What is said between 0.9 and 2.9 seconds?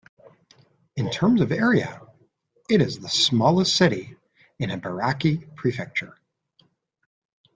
In terms of area, it